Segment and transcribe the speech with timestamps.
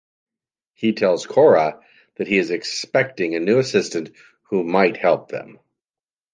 [0.73, 1.79] He tells Cora
[2.15, 4.09] that he is expecting a new assistant
[4.49, 5.59] who might help them.